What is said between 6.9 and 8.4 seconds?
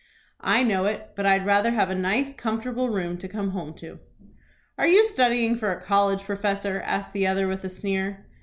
the other, with a sneer.